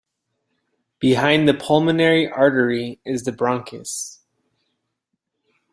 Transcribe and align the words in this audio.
Behind 0.97 1.47
the 1.47 1.53
pulmonary 1.53 2.27
artery 2.27 2.99
is 3.05 3.21
the 3.21 3.31
bronchus. 3.31 4.17